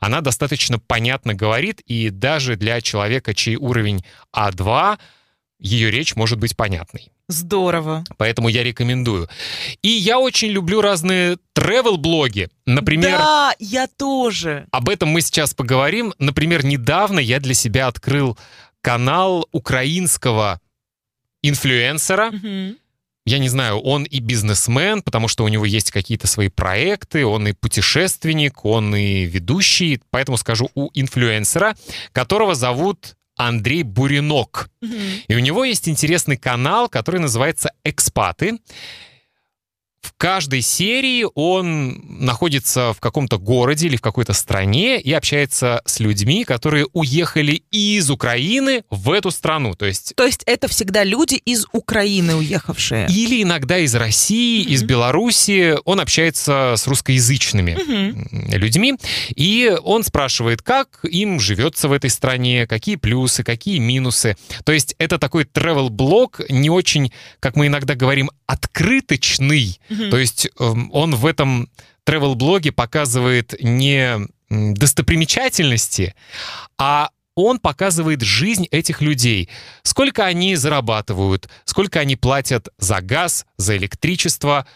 Она 0.00 0.20
достаточно 0.20 0.78
понятно 0.78 1.34
говорит, 1.34 1.80
и 1.80 2.10
даже 2.10 2.56
для 2.56 2.80
человека, 2.80 3.34
чей 3.34 3.56
уровень 3.56 4.04
А2, 4.34 4.98
ее 5.58 5.90
речь 5.90 6.16
может 6.16 6.38
быть 6.38 6.56
понятной. 6.56 7.12
Здорово. 7.28 8.04
Поэтому 8.18 8.48
я 8.48 8.62
рекомендую. 8.62 9.28
И 9.80 9.88
я 9.88 10.18
очень 10.18 10.48
люблю 10.48 10.80
разные 10.82 11.38
travel-блоги. 11.56 12.48
Например, 12.66 13.18
Да, 13.18 13.54
я 13.58 13.86
тоже. 13.86 14.66
об 14.72 14.88
этом 14.88 15.08
мы 15.08 15.20
сейчас 15.22 15.54
поговорим. 15.54 16.12
Например, 16.18 16.64
недавно 16.64 17.20
я 17.20 17.40
для 17.40 17.54
себя 17.54 17.86
открыл 17.86 18.36
канал 18.82 19.48
украинского 19.52 20.60
инфлюенсера. 21.42 22.30
Мгм. 22.32 22.76
Я 23.24 23.38
не 23.38 23.48
знаю, 23.48 23.78
он 23.78 24.02
и 24.02 24.18
бизнесмен, 24.18 25.00
потому 25.00 25.28
что 25.28 25.44
у 25.44 25.48
него 25.48 25.64
есть 25.64 25.92
какие-то 25.92 26.26
свои 26.26 26.48
проекты, 26.48 27.24
он 27.24 27.46
и 27.46 27.52
путешественник, 27.52 28.64
он 28.64 28.96
и 28.96 29.24
ведущий. 29.24 30.00
Поэтому 30.10 30.36
скажу 30.36 30.70
у 30.74 30.90
инфлюенсера, 30.92 31.76
которого 32.12 32.54
зовут 32.56 33.14
Андрей 33.36 33.84
Буринок. 33.84 34.70
Мгм. 34.80 34.96
И 35.28 35.34
у 35.36 35.38
него 35.38 35.64
есть 35.64 35.88
интересный 35.88 36.36
канал, 36.36 36.88
который 36.88 37.20
называется 37.20 37.72
«Экспаты». 37.84 38.58
Каждой 40.22 40.60
серии 40.62 41.26
он 41.34 42.00
находится 42.08 42.92
в 42.92 43.00
каком-то 43.00 43.38
городе 43.38 43.88
или 43.88 43.96
в 43.96 44.00
какой-то 44.00 44.32
стране 44.34 45.00
и 45.00 45.12
общается 45.12 45.82
с 45.84 45.98
людьми, 45.98 46.44
которые 46.44 46.86
уехали 46.92 47.64
из 47.72 48.08
Украины 48.08 48.84
в 48.88 49.10
эту 49.10 49.32
страну. 49.32 49.74
То 49.74 49.84
есть 49.86 50.12
То 50.14 50.24
есть 50.24 50.44
это 50.46 50.68
всегда 50.68 51.02
люди 51.02 51.34
из 51.34 51.66
Украины 51.72 52.36
уехавшие. 52.36 53.08
или 53.08 53.42
иногда 53.42 53.78
из 53.78 53.96
России, 53.96 54.62
из 54.62 54.82
Мгм. 54.82 54.86
Беларуси. 54.90 55.74
Он 55.84 55.98
общается 55.98 56.74
с 56.76 56.86
русскоязычными 56.86 57.72
м, 57.72 58.28
людьми, 58.52 58.94
и 59.34 59.76
он 59.82 60.04
спрашивает, 60.04 60.62
как 60.62 61.00
им 61.04 61.40
живется 61.40 61.88
в 61.88 61.92
этой 61.92 62.10
стране, 62.10 62.68
какие 62.68 62.94
плюсы, 62.94 63.42
какие 63.42 63.80
минусы. 63.80 64.36
То 64.64 64.70
есть 64.70 64.94
это 64.98 65.18
такой 65.18 65.42
travel-блог, 65.46 66.42
не 66.48 66.70
очень, 66.70 67.10
как 67.40 67.56
мы 67.56 67.66
иногда 67.66 67.96
говорим, 67.96 68.30
открыточный. 68.46 69.80
Мгм. 69.88 70.11
То 70.12 70.18
есть 70.18 70.46
эм, 70.60 70.90
он 70.92 71.14
в 71.14 71.24
этом 71.24 71.70
travel-блоге 72.04 72.70
показывает 72.70 73.54
не 73.62 74.18
достопримечательности, 74.50 76.14
а 76.76 77.08
он 77.34 77.58
показывает 77.58 78.20
жизнь 78.20 78.66
этих 78.70 79.00
людей. 79.00 79.48
Сколько 79.82 80.26
они 80.26 80.54
зарабатывают, 80.54 81.48
сколько 81.64 81.98
они 81.98 82.16
платят 82.16 82.68
за 82.76 83.00
газ, 83.00 83.46
за 83.56 83.78
электричество, 83.78 84.66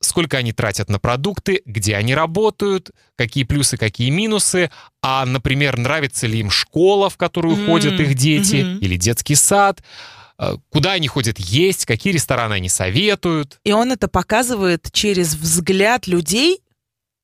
сколько 0.00 0.38
они 0.38 0.52
тратят 0.52 0.88
на 0.88 0.98
продукты, 0.98 1.60
где 1.66 1.94
они 1.94 2.14
работают, 2.14 2.90
какие 3.16 3.44
плюсы, 3.44 3.76
какие 3.76 4.08
минусы, 4.08 4.70
а, 5.02 5.26
например, 5.26 5.76
нравится 5.76 6.26
ли 6.26 6.38
им 6.40 6.50
школа, 6.50 7.10
в 7.10 7.18
которую 7.18 7.56
mm-hmm. 7.56 7.66
ходят 7.66 8.00
их 8.00 8.14
дети, 8.14 8.56
mm-hmm. 8.56 8.78
или 8.78 8.96
детский 8.96 9.34
сад, 9.34 9.82
куда 10.70 10.92
они 10.92 11.08
ходят 11.08 11.38
есть, 11.38 11.86
какие 11.86 12.12
рестораны 12.12 12.54
они 12.54 12.68
советуют. 12.68 13.60
И 13.64 13.72
он 13.72 13.92
это 13.92 14.08
показывает 14.08 14.90
через 14.92 15.34
взгляд 15.34 16.06
людей, 16.06 16.60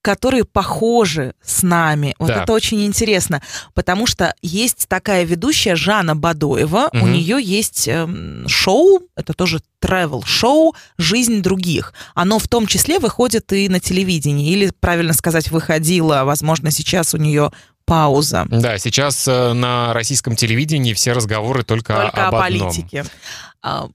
которые 0.03 0.45
похожи 0.45 1.35
с 1.43 1.63
нами. 1.63 2.15
Вот 2.19 2.29
да. 2.29 2.43
это 2.43 2.53
очень 2.53 2.85
интересно, 2.85 3.41
потому 3.73 4.07
что 4.07 4.35
есть 4.43 4.89
такая 4.89 5.25
ведущая 5.25 5.77
Жанна 5.77 6.17
Бадоева, 6.17 6.91
угу. 6.93 7.05
у 7.05 7.07
нее 7.07 7.39
есть 7.41 7.87
эм, 7.87 8.47
шоу, 8.49 9.03
это 9.15 9.33
тоже 9.33 9.61
travel 9.81 10.25
шоу 10.27 10.75
«Жизнь 10.99 11.41
других». 11.41 11.95
Оно 12.15 12.41
в 12.41 12.49
том 12.49 12.67
числе 12.67 12.99
выходит 12.99 13.53
и 13.53 13.69
на 13.69 13.79
телевидении, 13.79 14.51
или, 14.51 14.73
правильно 14.81 15.13
сказать, 15.13 15.51
выходило, 15.51 16.23
возможно, 16.25 16.73
сейчас 16.73 17.15
у 17.15 17.19
нее 17.19 17.53
пауза. 17.85 18.47
Да, 18.51 18.79
сейчас 18.79 19.27
э, 19.29 19.53
на 19.53 19.93
российском 19.93 20.37
телевидении 20.37 20.93
все 20.95 21.13
разговоры 21.13 21.63
только, 21.63 21.95
только 21.95 22.29
об 22.29 22.35
о 22.35 22.41
политике. 22.41 23.05
А, 23.63 23.89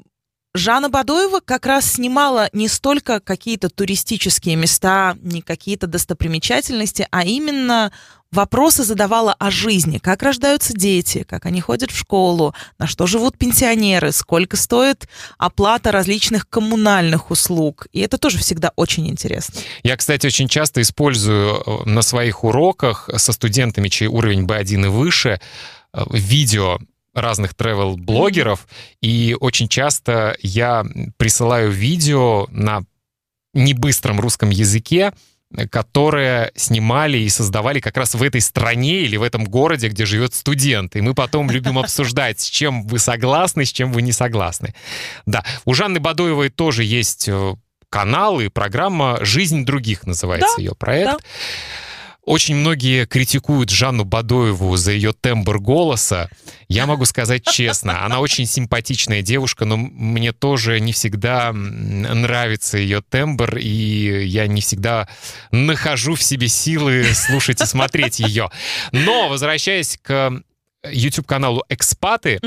Жанна 0.58 0.90
Бадоева 0.90 1.40
как 1.40 1.66
раз 1.66 1.94
снимала 1.94 2.50
не 2.52 2.68
столько 2.68 3.20
какие-то 3.20 3.70
туристические 3.70 4.56
места, 4.56 5.16
не 5.22 5.42
какие-то 5.42 5.86
достопримечательности, 5.88 7.08
а 7.12 7.24
именно 7.24 7.92
вопросы 8.32 8.84
задавала 8.84 9.34
о 9.34 9.52
жизни, 9.52 9.98
как 9.98 10.24
рождаются 10.24 10.74
дети, 10.74 11.24
как 11.28 11.46
они 11.46 11.62
ходят 11.62 11.92
в 11.92 11.98
школу, 11.98 12.54
на 12.78 12.88
что 12.88 13.08
живут 13.08 13.38
пенсионеры, 13.38 14.12
сколько 14.12 14.58
стоит 14.58 15.08
оплата 15.38 15.92
различных 15.92 16.50
коммунальных 16.50 17.32
услуг. 17.32 17.88
И 17.94 18.00
это 18.00 18.18
тоже 18.18 18.38
всегда 18.38 18.72
очень 18.76 19.08
интересно. 19.10 19.60
Я, 19.84 19.98
кстати, 19.98 20.28
очень 20.28 20.48
часто 20.48 20.82
использую 20.82 21.56
э, 21.56 21.90
на 21.90 22.02
своих 22.02 22.44
уроках 22.44 23.10
со 23.16 23.32
студентами, 23.34 23.88
чей 23.90 24.08
уровень 24.08 24.46
B1 24.46 24.86
и 24.86 24.90
выше, 24.90 25.40
э, 25.94 26.04
видео 26.12 26.80
разных 27.14 27.54
travel-блогеров, 27.54 28.68
и 29.02 29.36
очень 29.40 29.68
часто 29.68 30.38
я 30.42 30.86
присылаю 31.18 31.72
видео 31.72 32.48
на 32.52 32.84
небыстром 33.54 34.20
русском 34.20 34.52
языке, 34.52 35.14
которые 35.72 36.52
снимали 36.56 37.18
и 37.18 37.30
создавали 37.30 37.80
как 37.80 37.98
раз 37.98 38.16
в 38.16 38.22
этой 38.22 38.42
стране 38.42 39.02
или 39.02 39.16
в 39.18 39.24
этом 39.24 39.46
городе, 39.46 39.88
где 39.88 40.06
живет 40.06 40.34
студент. 40.34 40.96
И 40.96 41.02
мы 41.02 41.14
потом 41.14 41.50
любим 41.50 41.78
обсуждать, 41.80 42.40
с 42.40 42.46
чем 42.46 42.86
вы 42.88 43.00
согласны, 43.00 43.66
с 43.66 43.72
чем 43.72 43.92
вы 43.92 44.02
не 44.02 44.12
согласны. 44.12 44.76
Да, 45.26 45.44
у 45.66 45.74
Жанны 45.74 46.00
Бадоевой 46.00 46.50
тоже 46.50 46.84
есть 46.84 47.30
э, 47.30 47.56
канал 47.90 48.40
и 48.40 48.50
программа 48.50 49.20
«Жизнь 49.22 49.66
других» 49.66 50.06
называется 50.06 50.56
да, 50.58 50.62
ее 50.62 50.76
проект. 50.76 51.12
Да. 51.14 51.18
Очень 52.28 52.58
многие 52.58 53.06
критикуют 53.06 53.70
Жанну 53.70 54.04
Бадоеву 54.04 54.76
за 54.76 54.92
ее 54.92 55.14
тембр 55.14 55.60
голоса. 55.60 56.30
Я 56.68 56.86
могу 56.86 57.06
сказать 57.06 57.46
честно, 57.46 58.04
она 58.04 58.20
очень 58.20 58.46
симпатичная 58.46 59.22
девушка, 59.22 59.64
но 59.64 59.78
мне 59.78 60.34
тоже 60.34 60.82
не 60.82 60.92
всегда 60.92 61.54
нравится 61.54 62.78
ее 62.78 63.02
тембр, 63.02 63.56
и 63.56 64.26
я 64.26 64.46
не 64.46 64.60
всегда 64.60 65.08
нахожу 65.52 66.16
в 66.16 66.22
себе 66.22 66.50
силы 66.50 67.06
слушать 67.14 67.62
и 67.62 67.66
смотреть 67.66 68.20
ее. 68.20 68.52
Но, 68.92 69.30
возвращаясь 69.30 69.98
к 70.02 70.44
YouTube-каналу 70.84 71.64
«Экспаты», 71.70 72.42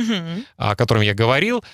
о 0.58 0.76
котором 0.76 1.00
я 1.00 1.14
говорил, 1.14 1.64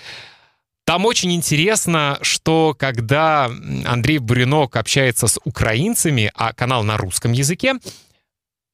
там 0.86 1.04
очень 1.04 1.32
интересно, 1.32 2.16
что 2.22 2.74
когда 2.78 3.50
Андрей 3.84 4.18
Буринок 4.18 4.76
общается 4.76 5.26
с 5.26 5.38
украинцами, 5.42 6.30
а 6.36 6.52
канал 6.52 6.84
на 6.84 6.96
русском 6.96 7.32
языке, 7.32 7.74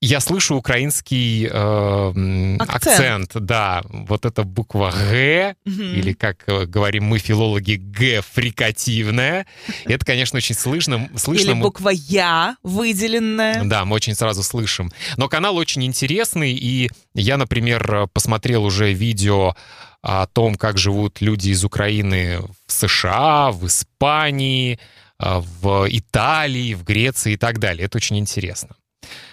я 0.02 0.21
слышу 0.21 0.57
украинский 0.57 1.47
э, 1.47 2.57
акцент. 2.59 3.31
акцент, 3.31 3.31
да, 3.35 3.83
вот 3.88 4.26
эта 4.26 4.42
буква 4.42 4.90
Г, 4.90 5.54
угу. 5.64 5.83
или 5.83 6.12
как 6.12 6.42
э, 6.49 6.66
говорим 6.66 7.04
мы 7.04 7.19
филологи, 7.19 7.76
Г 7.76 8.21
фрикативная. 8.21 9.47
Это, 9.87 10.04
конечно, 10.04 10.37
очень 10.37 10.57
слышно. 10.57 11.09
слышно 11.16 11.52
или 11.52 11.61
буква 11.61 11.90
Я 11.90 12.57
выделенная. 12.62 13.64
Да, 13.64 13.87
мы 13.87 13.95
очень 13.95 14.14
сразу 14.14 14.42
слышим. 14.42 14.90
Но 15.16 15.28
канал 15.28 15.57
очень 15.57 15.83
интересный, 15.85 16.52
и 16.52 16.90
я, 17.14 17.38
например, 17.38 18.09
посмотрел 18.12 18.64
уже 18.64 18.92
видео 18.92 19.57
о 20.03 20.27
том, 20.27 20.57
как 20.57 20.79
живут 20.79 21.21
люди 21.21 21.51
из 21.51 21.65
Украины 21.65 22.41
в 22.67 22.73
США, 22.73 23.53
в 23.53 23.67
Испании, 23.67 24.79
а, 25.19 25.41
в 25.41 25.87
Италии, 25.88 26.75
в 26.75 26.85
Греции 26.85 27.35
и 27.35 27.37
так 27.37 27.59
далее. 27.61 27.87
Это 27.87 27.99
очень 27.99 28.19
интересно. 28.19 28.75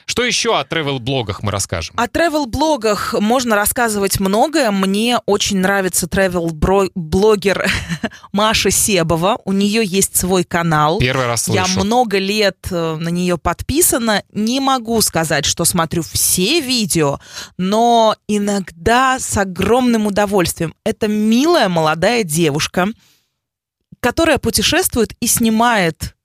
Что 0.10 0.26
еще 0.26 0.60
о 0.60 0.64
travel-блогах 0.64 1.44
мы 1.44 1.52
расскажем? 1.52 1.96
О 1.98 2.08
travel-блогах 2.08 3.14
можно 3.20 3.56
рассказывать 3.56 4.20
многое. 4.20 4.72
Мне 4.72 5.20
очень 5.28 5.60
нравится 5.60 6.08
travel-блогер 6.08 7.70
Маша 8.32 8.72
Себова. 8.72 9.38
У 9.46 9.52
нее 9.52 9.84
есть 9.86 10.18
свой 10.18 10.44
канал. 10.44 10.98
Первый 11.00 11.28
раз 11.28 11.44
слышу. 11.44 11.64
Я 11.64 11.84
много 11.84 12.18
лет 12.18 12.58
э, 12.72 12.96
на 12.96 13.10
нее 13.10 13.38
подписана. 13.38 14.24
Не 14.34 14.60
могу 14.60 15.00
сказать, 15.02 15.46
что 15.46 15.64
смотрю 15.64 16.02
все 16.02 16.60
видео, 16.60 17.20
но 17.58 18.16
иногда 18.28 19.20
с 19.20 19.38
огромным 19.38 20.08
удовольствием. 20.08 20.74
Это 20.84 21.08
милая 21.08 21.70
молодая 21.70 22.24
девушка, 22.24 22.88
которая 24.00 24.40
путешествует 24.40 25.14
и 25.20 25.28
снимает 25.28 26.16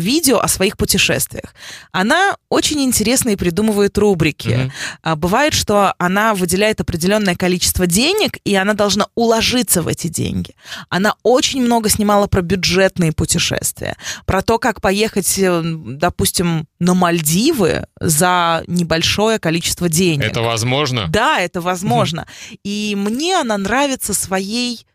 видео 0.00 0.38
о 0.40 0.48
своих 0.48 0.76
путешествиях. 0.76 1.54
Она 1.92 2.36
очень 2.48 2.80
интересные 2.80 3.36
придумывает 3.36 3.96
рубрики. 3.98 4.70
Mm-hmm. 5.04 5.16
Бывает, 5.16 5.54
что 5.54 5.94
она 5.98 6.34
выделяет 6.34 6.80
определенное 6.80 7.36
количество 7.36 7.86
денег, 7.86 8.38
и 8.44 8.54
она 8.54 8.74
должна 8.74 9.06
уложиться 9.14 9.82
в 9.82 9.88
эти 9.88 10.08
деньги. 10.08 10.54
Она 10.88 11.14
очень 11.22 11.62
много 11.62 11.88
снимала 11.88 12.26
про 12.26 12.42
бюджетные 12.42 13.12
путешествия, 13.12 13.96
про 14.26 14.42
то, 14.42 14.58
как 14.58 14.80
поехать, 14.80 15.38
э, 15.38 15.62
допустим, 15.64 16.66
на 16.78 16.94
Мальдивы 16.94 17.86
за 18.00 18.64
небольшое 18.66 19.38
количество 19.38 19.88
денег. 19.88 20.24
Это 20.24 20.42
возможно? 20.42 21.06
Да, 21.08 21.40
это 21.40 21.60
возможно. 21.60 22.26
Mm-hmm. 22.26 22.58
И 22.64 22.94
мне 22.96 23.40
она 23.40 23.56
нравится 23.58 24.14
своей 24.14 24.86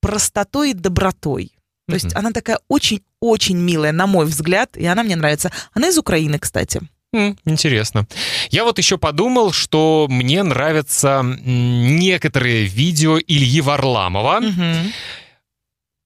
простотой 0.00 0.70
и 0.70 0.74
добротой. 0.74 1.57
То 1.88 1.94
есть 1.94 2.14
она 2.14 2.32
такая 2.32 2.58
очень-очень 2.68 3.56
милая, 3.56 3.92
на 3.92 4.06
мой 4.06 4.26
взгляд, 4.26 4.76
и 4.76 4.84
она 4.84 5.02
мне 5.02 5.16
нравится. 5.16 5.50
Она 5.72 5.88
из 5.88 5.96
Украины, 5.96 6.38
кстати. 6.38 6.82
Интересно. 7.46 8.06
Я 8.50 8.64
вот 8.64 8.76
еще 8.76 8.98
подумал, 8.98 9.52
что 9.52 10.06
мне 10.10 10.42
нравятся 10.42 11.22
некоторые 11.24 12.66
видео 12.66 13.18
Ильи 13.18 13.62
Варламова. 13.62 14.42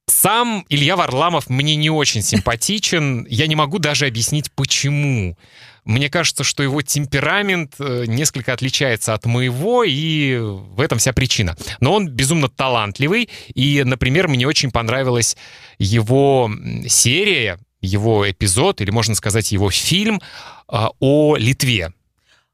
Сам 0.07 0.65
Илья 0.69 0.95
Варламов 0.95 1.51
мне 1.51 1.75
не 1.75 1.91
очень 1.91 2.23
симпатичен. 2.23 3.27
Я 3.29 3.49
не 3.49 3.57
могу 3.57 3.81
даже 3.81 4.07
объяснить, 4.07 4.53
почему. 4.53 5.37
Мне 5.85 6.09
кажется, 6.09 6.45
что 6.45 6.63
его 6.63 6.81
темперамент 6.83 7.75
э, 7.81 8.05
несколько 8.07 8.53
отличается 8.53 9.15
от 9.15 9.27
моего, 9.27 9.83
и 9.83 10.39
в 10.39 10.81
этом 10.81 10.99
вся 10.99 11.13
причина. 11.13 11.57
Но 11.81 11.95
он 11.95 12.09
безумно 12.09 12.49
талантливый, 12.49 13.29
и, 13.55 13.83
например, 13.85 14.29
мне 14.29 14.47
очень 14.47 14.71
понравилась 14.71 15.37
его 15.79 16.51
серия, 16.87 17.59
его 17.81 18.31
эпизод, 18.31 18.81
или 18.81 18.91
можно 18.91 19.17
сказать, 19.17 19.51
его 19.51 19.71
фильм 19.71 20.23
а, 20.69 20.91
о 21.01 21.37
Литве. 21.37 21.93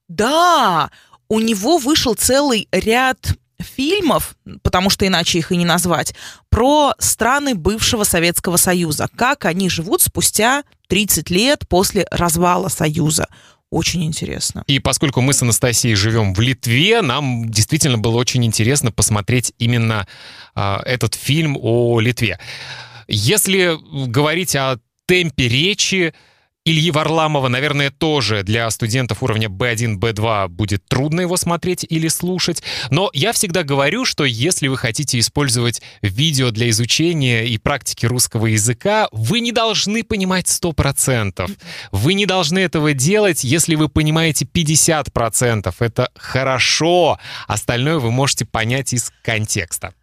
Да, 0.08 0.90
у 1.28 1.40
него 1.40 1.76
вышел 1.76 2.14
целый 2.14 2.66
ряд 2.72 3.36
фильмов, 3.60 4.36
потому 4.62 4.90
что 4.90 5.06
иначе 5.06 5.38
их 5.38 5.52
и 5.52 5.56
не 5.56 5.64
назвать, 5.64 6.14
про 6.50 6.94
страны 6.98 7.54
бывшего 7.54 8.04
Советского 8.04 8.56
Союза, 8.56 9.08
как 9.16 9.44
они 9.44 9.68
живут 9.68 10.02
спустя 10.02 10.64
30 10.88 11.30
лет 11.30 11.68
после 11.68 12.06
развала 12.10 12.68
Союза. 12.68 13.28
Очень 13.70 14.04
интересно. 14.04 14.64
И 14.66 14.78
поскольку 14.78 15.20
мы 15.20 15.34
с 15.34 15.42
Анастасией 15.42 15.94
живем 15.94 16.32
в 16.32 16.40
Литве, 16.40 17.02
нам 17.02 17.50
действительно 17.50 17.98
было 17.98 18.16
очень 18.16 18.44
интересно 18.44 18.90
посмотреть 18.90 19.52
именно 19.58 20.06
э, 20.54 20.76
этот 20.86 21.14
фильм 21.14 21.58
о 21.60 22.00
Литве. 22.00 22.38
Если 23.08 23.76
говорить 24.06 24.56
о 24.56 24.78
темпе 25.06 25.48
речи, 25.48 26.14
Ильи 26.68 26.90
Варламова, 26.90 27.48
наверное, 27.48 27.90
тоже 27.90 28.42
для 28.42 28.68
студентов 28.68 29.22
уровня 29.22 29.48
B1, 29.48 29.96
B2 29.98 30.48
будет 30.48 30.84
трудно 30.86 31.22
его 31.22 31.38
смотреть 31.38 31.86
или 31.88 32.08
слушать. 32.08 32.62
Но 32.90 33.08
я 33.14 33.32
всегда 33.32 33.62
говорю, 33.62 34.04
что 34.04 34.26
если 34.26 34.68
вы 34.68 34.76
хотите 34.76 35.18
использовать 35.18 35.80
видео 36.02 36.50
для 36.50 36.68
изучения 36.68 37.46
и 37.46 37.56
практики 37.56 38.04
русского 38.04 38.48
языка, 38.48 39.08
вы 39.12 39.40
не 39.40 39.50
должны 39.50 40.04
понимать 40.04 40.44
100%. 40.44 41.50
Вы 41.90 42.12
не 42.12 42.26
должны 42.26 42.58
этого 42.58 42.92
делать, 42.92 43.44
если 43.44 43.74
вы 43.74 43.88
понимаете 43.88 44.44
50%. 44.44 45.74
Это 45.78 46.10
хорошо. 46.16 47.18
Остальное 47.46 47.98
вы 47.98 48.10
можете 48.10 48.44
понять 48.44 48.92
из 48.92 49.10
контекста. 49.22 49.94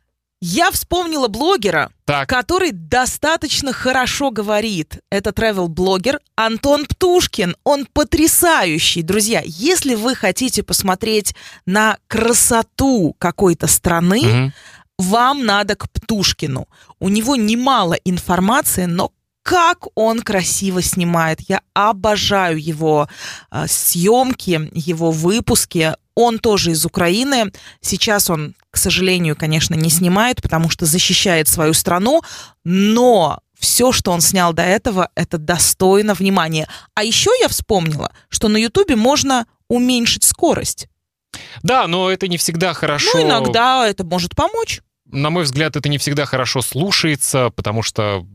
Я 0.48 0.70
вспомнила 0.70 1.28
блогера, 1.28 1.90
Так, 2.06 2.30
который 2.30 2.70
достаточно 2.72 3.74
хорошо 3.74 4.30
говорит. 4.30 5.00
Это 5.10 5.32
travel-блогер 5.32 6.20
Антон 6.36 6.86
Птушкин. 6.86 7.56
Он 7.64 7.88
потрясающий. 7.92 9.02
Друзья, 9.02 9.42
если 9.44 9.96
вы 9.96 10.14
хотите 10.14 10.62
посмотреть 10.62 11.34
на 11.66 11.98
красоту 12.08 13.16
какой-то 13.18 13.66
страны, 13.66 14.22
мгм. 14.22 14.54
вам 15.00 15.46
надо 15.46 15.76
к 15.76 15.90
Птушкину. 15.90 16.68
У 17.00 17.10
него 17.10 17.36
немало 17.36 17.94
информации, 18.06 18.86
но 18.86 19.12
как 19.42 19.88
он 19.96 20.22
красиво 20.22 20.84
снимает. 20.84 21.40
Я 21.48 21.62
обожаю 21.74 22.62
его 22.62 23.10
а, 23.50 23.68
съемки, 23.68 24.70
его 24.74 25.10
выпуски. 25.10 25.96
Он 26.16 26.40
тоже 26.40 26.72
из 26.72 26.86
Украины. 26.86 27.52
Сейчас 27.82 28.30
он, 28.30 28.56
к 28.72 28.78
сожалению, 28.78 29.36
конечно, 29.36 29.76
не 29.76 29.90
снимает, 29.90 30.42
потому 30.42 30.70
что 30.70 30.86
защищает 30.86 31.48
свою 31.48 31.74
страну, 31.74 32.22
но 32.64 33.40
все, 33.60 33.92
что 33.92 34.12
он 34.12 34.22
снял 34.22 34.54
до 34.54 34.64
этого, 34.64 35.10
это 35.16 35.38
достойно 35.38 36.14
внимания. 36.14 36.68
А 36.94 37.04
еще 37.04 37.32
я 37.42 37.48
вспомнила, 37.48 38.12
что 38.30 38.48
на 38.48 38.58
Ютубе 38.58 38.96
можно 38.96 39.46
уменьшить 39.68 40.24
скорость. 40.24 40.88
да, 41.64 41.88
но 41.88 42.10
это 42.10 42.28
не 42.28 42.38
всегда 42.38 42.74
хорошо. 42.74 43.10
Ну, 43.16 43.24
иногда 43.24 43.88
это 43.88 44.04
может 44.04 44.36
помочь. 44.36 44.82
На 45.12 45.30
мой 45.30 45.44
взгляд, 45.44 45.76
это 45.76 45.90
не 45.90 45.98
всегда 45.98 46.26
хорошо 46.26 46.62
слушается, 46.62 47.50
потому 47.56 47.84
что 47.84 48.26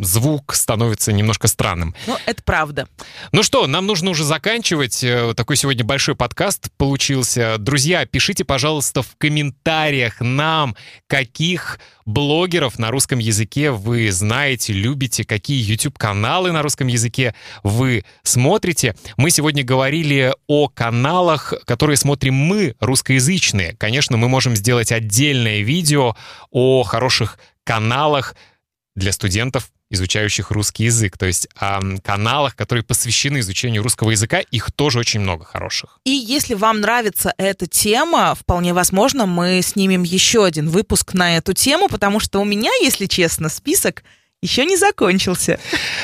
звук 0.00 0.54
становится 0.54 1.12
немножко 1.12 1.48
странным. 1.48 1.94
Ну, 2.06 2.16
это 2.26 2.42
правда. 2.42 2.88
Ну 3.32 3.42
что, 3.42 3.66
нам 3.66 3.86
нужно 3.86 4.10
уже 4.10 4.24
заканчивать. 4.24 5.02
Э, 5.02 5.34
Такой 5.36 5.56
сегодня 5.56 5.84
большой 5.84 6.14
подкаст 6.14 6.70
получился. 6.76 7.56
Друзья, 7.58 8.06
пишите, 8.06 8.44
пожалуйста, 8.44 9.02
в 9.02 9.16
комментариях 9.16 10.20
нам, 10.20 10.76
каких 11.06 11.80
блогеров 12.06 12.78
на 12.78 12.90
русском 12.90 13.18
языке 13.18 13.70
вы 13.70 14.10
знаете, 14.12 14.72
любите, 14.72 15.24
какие 15.24 15.62
YouTube-каналы 15.62 16.52
на 16.52 16.62
русском 16.62 16.86
языке 16.86 17.34
вы 17.62 18.04
смотрите. 18.22 18.94
Мы 19.16 19.30
сегодня 19.30 19.64
говорили 19.64 20.32
о 20.46 20.68
каналах, 20.68 21.52
которые 21.66 21.96
смотрим 21.96 22.34
мы, 22.34 22.76
русскоязычные. 22.80 23.74
Конечно, 23.76 24.16
мы 24.16 24.28
можем 24.28 24.56
сделать 24.56 24.92
отдельное 24.92 25.60
видео 25.60 26.16
о 26.50 26.82
хороших 26.84 27.38
каналах 27.64 28.34
для 28.98 29.12
студентов, 29.12 29.70
изучающих 29.90 30.50
русский 30.50 30.84
язык. 30.84 31.16
То 31.16 31.26
есть 31.26 31.48
о 31.56 31.80
каналах, 32.02 32.56
которые 32.56 32.84
посвящены 32.84 33.38
изучению 33.38 33.82
русского 33.82 34.10
языка, 34.10 34.40
их 34.40 34.70
тоже 34.72 34.98
очень 34.98 35.20
много 35.20 35.44
хороших. 35.44 35.98
И 36.04 36.10
если 36.10 36.54
вам 36.54 36.80
нравится 36.80 37.32
эта 37.38 37.66
тема, 37.66 38.34
вполне 38.34 38.74
возможно, 38.74 39.26
мы 39.26 39.62
снимем 39.62 40.02
еще 40.02 40.44
один 40.44 40.68
выпуск 40.68 41.14
на 41.14 41.36
эту 41.36 41.54
тему, 41.54 41.88
потому 41.88 42.20
что 42.20 42.40
у 42.40 42.44
меня, 42.44 42.70
если 42.82 43.06
честно, 43.06 43.48
список 43.48 44.02
еще 44.40 44.64
не 44.64 44.76
закончился. 44.76 45.58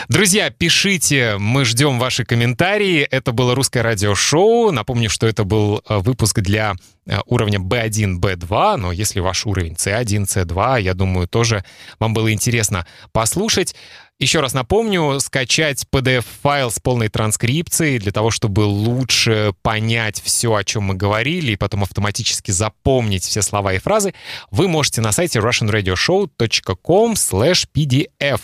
Друзья, 0.08 0.50
пишите, 0.50 1.36
мы 1.38 1.64
ждем 1.64 2.00
ваши 2.00 2.24
комментарии. 2.24 3.02
Это 3.02 3.30
было 3.30 3.54
русское 3.54 3.82
радиошоу. 3.82 4.72
Напомню, 4.72 5.08
что 5.08 5.26
это 5.28 5.44
был 5.44 5.82
э, 5.88 5.98
выпуск 5.98 6.40
для 6.40 6.74
э, 7.06 7.18
уровня 7.26 7.60
B1, 7.60 8.18
B2, 8.18 8.76
но 8.76 8.90
если 8.90 9.20
ваш 9.20 9.46
уровень 9.46 9.74
C1, 9.74 10.24
C2, 10.24 10.82
я 10.82 10.94
думаю, 10.94 11.28
тоже 11.28 11.64
вам 12.00 12.12
было 12.12 12.32
интересно 12.32 12.86
послушать. 13.12 13.76
Еще 14.20 14.38
раз 14.38 14.54
напомню, 14.54 15.18
скачать 15.18 15.84
PDF-файл 15.90 16.70
с 16.70 16.78
полной 16.78 17.08
транскрипцией 17.08 17.98
для 17.98 18.12
того, 18.12 18.30
чтобы 18.30 18.60
лучше 18.60 19.54
понять 19.62 20.22
все, 20.22 20.54
о 20.54 20.62
чем 20.62 20.84
мы 20.84 20.94
говорили, 20.94 21.52
и 21.52 21.56
потом 21.56 21.82
автоматически 21.82 22.52
запомнить 22.52 23.24
все 23.24 23.42
слова 23.42 23.74
и 23.74 23.78
фразы, 23.78 24.14
вы 24.52 24.68
можете 24.68 25.00
на 25.00 25.10
сайте 25.10 25.40
russianradioshow.com 25.40 27.14
pdf. 27.14 28.40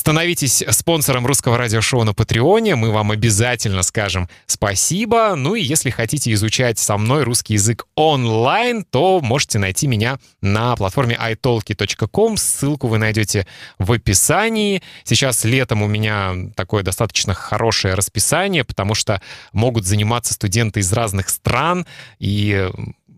Становитесь 0.00 0.64
спонсором 0.70 1.26
русского 1.26 1.58
радиошоу 1.58 2.04
на 2.04 2.14
Патреоне. 2.14 2.74
Мы 2.74 2.90
вам 2.90 3.10
обязательно 3.10 3.82
скажем 3.82 4.30
спасибо. 4.46 5.34
Ну 5.36 5.56
и 5.56 5.60
если 5.60 5.90
хотите 5.90 6.32
изучать 6.32 6.78
со 6.78 6.96
мной 6.96 7.22
русский 7.22 7.52
язык 7.52 7.86
онлайн, 7.96 8.86
то 8.88 9.20
можете 9.20 9.58
найти 9.58 9.86
меня 9.86 10.18
на 10.40 10.74
платформе 10.74 11.18
italki.com. 11.20 12.38
Ссылку 12.38 12.88
вы 12.88 12.96
найдете 12.96 13.46
в 13.78 13.92
описании. 13.92 14.82
Сейчас 15.04 15.44
летом 15.44 15.82
у 15.82 15.86
меня 15.86 16.34
такое 16.56 16.82
достаточно 16.82 17.34
хорошее 17.34 17.92
расписание, 17.92 18.64
потому 18.64 18.94
что 18.94 19.20
могут 19.52 19.84
заниматься 19.84 20.32
студенты 20.32 20.80
из 20.80 20.90
разных 20.94 21.28
стран 21.28 21.84
и 22.18 22.70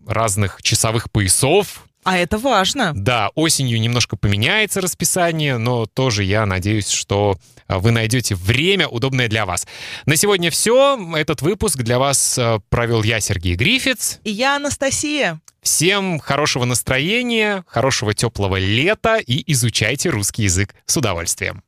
разных 0.05 0.61
часовых 0.61 1.09
поясов. 1.09 1.85
А 2.03 2.17
это 2.17 2.37
важно. 2.37 2.93
Да, 2.95 3.29
осенью 3.35 3.79
немножко 3.79 4.15
поменяется 4.15 4.81
расписание, 4.81 5.57
но 5.57 5.85
тоже 5.85 6.23
я 6.23 6.45
надеюсь, 6.45 6.89
что 6.89 7.37
а, 7.67 7.79
вы 7.79 7.91
найдете 7.91 8.35
время, 8.35 8.87
удобное 8.87 9.27
для 9.27 9.45
вас. 9.45 9.67
На 10.05 10.15
сегодня 10.15 10.51
все. 10.51 10.99
Этот 11.15 11.41
выпуск 11.41 11.77
для 11.79 11.99
вас 11.99 12.37
а, 12.37 12.59
провел 12.69 13.03
я, 13.03 13.19
Сергей 13.19 13.55
Грифиц. 13.55 14.19
И 14.23 14.31
я 14.31 14.55
Анастасия. 14.57 15.39
Всем 15.61 16.19
хорошего 16.19 16.65
настроения, 16.65 17.63
хорошего 17.67 18.13
теплого 18.13 18.57
лета 18.57 19.15
и 19.15 19.43
изучайте 19.53 20.09
русский 20.09 20.43
язык 20.43 20.75
с 20.85 20.97
удовольствием. 20.97 21.63